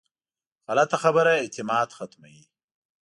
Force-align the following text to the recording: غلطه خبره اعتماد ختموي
غلطه 0.67 0.97
خبره 1.03 1.31
اعتماد 1.41 1.89
ختموي 1.97 2.41